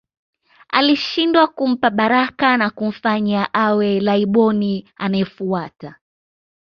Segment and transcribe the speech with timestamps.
[0.69, 5.95] Alishindwa kumpa baraka na kumfanya awe Laiboni anayefuata